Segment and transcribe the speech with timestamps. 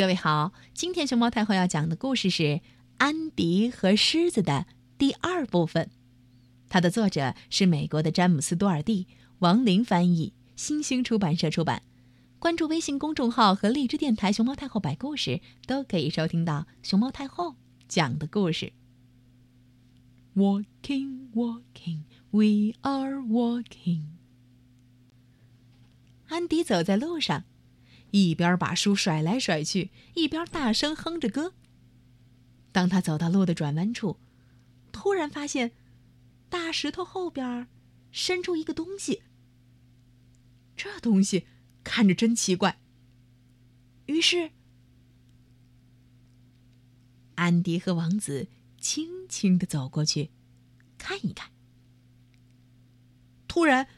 [0.00, 2.42] 各位好，今天熊猫太后要讲的故事是
[2.96, 4.64] 《安迪和狮子》的
[4.96, 5.90] 第二部分。
[6.70, 9.06] 它的作者是美国的詹姆斯·多尔蒂，
[9.40, 11.82] 王林翻译，新星出版社出版。
[12.38, 17.56] 关注微信公众号和荔枝电台“熊猫太后摆故事”，都可以收听到熊猫太后
[17.86, 18.72] 讲的故事。
[20.34, 24.04] Walking, walking, we are walking。
[26.28, 27.44] 安迪走在路上。
[28.10, 31.54] 一边把书甩来甩去，一边大声哼着歌。
[32.72, 34.18] 当他走到路的转弯处，
[34.92, 35.72] 突然发现
[36.48, 37.68] 大石头后边
[38.10, 39.22] 伸出一个东西。
[40.76, 41.46] 这东西
[41.84, 42.80] 看着真奇怪。
[44.06, 44.50] 于是，
[47.36, 48.48] 安迪和王子
[48.80, 50.30] 轻轻的走过去，
[50.98, 51.50] 看一看。
[53.46, 53.88] 突然，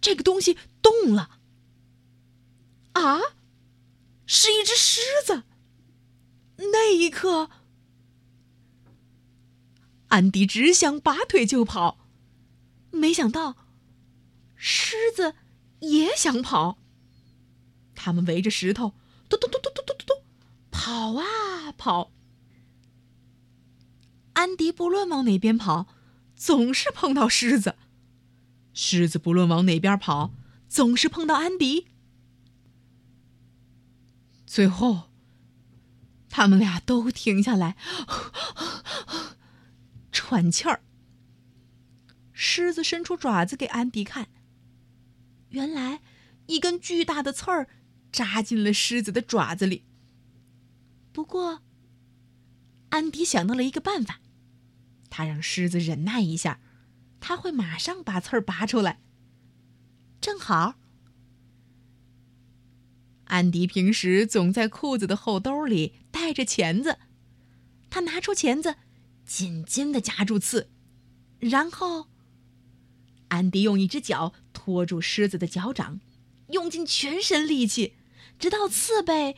[0.00, 1.38] 这个东西动了。
[2.92, 3.20] 啊！
[4.26, 5.44] 是一只狮子。
[6.58, 7.50] 那一刻，
[10.08, 11.98] 安迪只想拔腿就跑，
[12.90, 13.56] 没想到
[14.54, 15.34] 狮子
[15.80, 16.78] 也想跑。
[17.94, 18.94] 他们围着石头，
[19.28, 20.14] 嘟嘟嘟嘟嘟嘟嘟嘟，
[20.70, 22.10] 跑啊跑。
[24.34, 25.86] 安迪不论往哪边跑，
[26.34, 27.72] 总是碰到狮子；
[28.74, 30.32] 狮子不论往哪边跑，
[30.68, 31.86] 总是碰到安迪。
[34.46, 35.10] 最后，
[36.28, 37.76] 他们俩都停下来，
[40.12, 40.82] 喘气儿。
[42.32, 44.28] 狮子伸出爪子给安迪看，
[45.48, 46.00] 原来
[46.46, 47.68] 一根巨大的刺儿
[48.12, 49.84] 扎进了狮子的爪子里。
[51.12, 51.62] 不过，
[52.90, 54.20] 安迪想到了一个办法，
[55.10, 56.60] 他让狮子忍耐一下，
[57.20, 59.00] 他会马上把刺儿拔出来。
[60.20, 60.76] 正好。
[63.26, 66.98] 安迪平时总在裤子的后兜里带着钳子，
[67.90, 68.76] 他拿出钳子，
[69.24, 70.70] 紧紧的夹住刺，
[71.40, 72.08] 然后，
[73.28, 76.00] 安迪用一只脚托住狮子的脚掌，
[76.50, 77.94] 用尽全身力气，
[78.38, 79.36] 直到刺被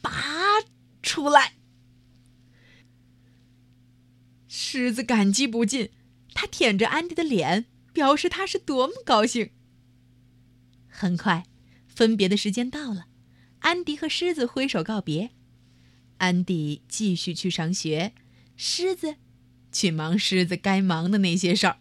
[0.00, 0.12] 拔
[1.02, 1.54] 出来。
[4.46, 5.90] 狮子感激不尽，
[6.32, 9.50] 他舔着安迪的脸，表示他是多么高兴。
[10.88, 11.44] 很快。
[11.94, 13.06] 分别的时间到了，
[13.60, 15.30] 安迪和狮子挥手告别。
[16.18, 18.12] 安迪继续去上学，
[18.56, 19.16] 狮子
[19.70, 21.78] 去忙狮子该忙的那些事儿。